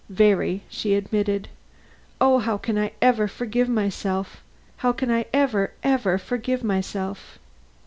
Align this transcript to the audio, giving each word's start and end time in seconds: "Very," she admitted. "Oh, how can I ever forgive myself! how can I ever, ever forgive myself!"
"Very," 0.09 0.63
she 0.67 0.95
admitted. 0.95 1.47
"Oh, 2.19 2.39
how 2.39 2.57
can 2.57 2.75
I 2.75 2.91
ever 3.03 3.27
forgive 3.27 3.69
myself! 3.69 4.43
how 4.77 4.93
can 4.93 5.11
I 5.11 5.25
ever, 5.31 5.73
ever 5.83 6.17
forgive 6.17 6.63
myself!" 6.63 7.37